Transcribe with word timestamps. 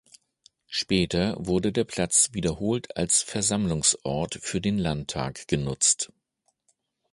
Später 0.65 1.35
wurde 1.37 1.71
der 1.71 1.83
Platz 1.83 2.29
wiederholt 2.31 2.97
als 2.97 3.21
Versammlungsort 3.21 4.39
für 4.41 4.59
den 4.59 4.79
Landtag 4.79 5.47
genutzt. 5.47 6.11